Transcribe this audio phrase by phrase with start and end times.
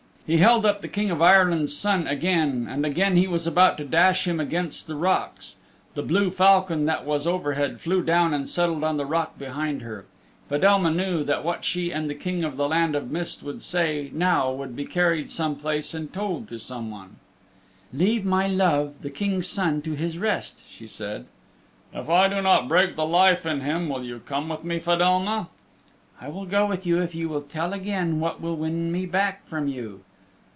[0.33, 3.83] He held up the King of Ireland's Son again, and again he was about to
[3.83, 5.57] dash him against the rocks.
[5.93, 10.05] The blue falcon that was overhead flew down and settled on the rock behind her.
[10.47, 14.09] Fedelma knew that what she and the King of the Land of Mist would say
[14.13, 17.17] now would be carried some place and told to someone.
[17.91, 21.25] "Leave my love, the King's Son, to his rest," she said.
[21.93, 25.49] "If I do not break the life in him will you come with me, Fedelma?"
[26.21, 29.67] "I will go with you if you tell again what will win me back from
[29.67, 30.03] you."